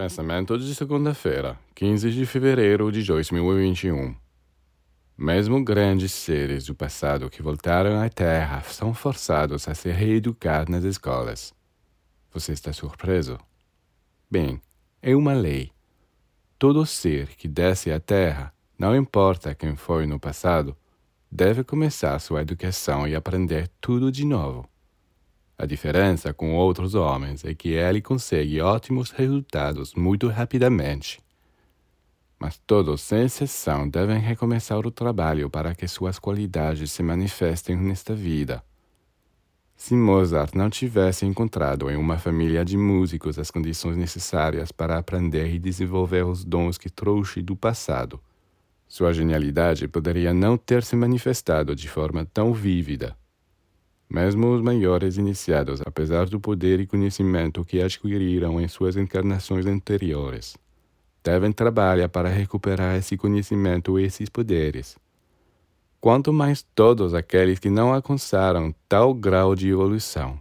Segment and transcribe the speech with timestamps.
[0.00, 4.16] Pensamento de segunda-feira, 15 de fevereiro de 2021.
[5.14, 10.84] Mesmo grandes seres do passado que voltaram à Terra são forçados a se reeducar nas
[10.84, 11.52] escolas.
[12.32, 13.36] Você está surpreso?
[14.30, 14.58] Bem,
[15.02, 15.70] é uma lei.
[16.58, 20.74] Todo ser que desce à Terra, não importa quem foi no passado,
[21.30, 24.66] deve começar sua educação e aprender tudo de novo.
[25.60, 31.20] A diferença com outros homens é que ele consegue ótimos resultados muito rapidamente.
[32.38, 38.14] Mas todos, sem exceção, devem recomeçar o trabalho para que suas qualidades se manifestem nesta
[38.14, 38.64] vida.
[39.76, 45.54] Se Mozart não tivesse encontrado em uma família de músicos as condições necessárias para aprender
[45.54, 48.18] e desenvolver os dons que trouxe do passado,
[48.88, 53.14] sua genialidade poderia não ter se manifestado de forma tão vívida.
[54.10, 60.56] Mesmo os maiores iniciados, apesar do poder e conhecimento que adquiriram em suas encarnações anteriores,
[61.22, 64.98] devem trabalhar para recuperar esse conhecimento e esses poderes.
[66.00, 70.40] Quanto mais todos aqueles que não alcançaram tal grau de evolução.